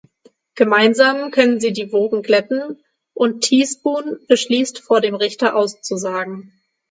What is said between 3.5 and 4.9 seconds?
Spoon" beschließt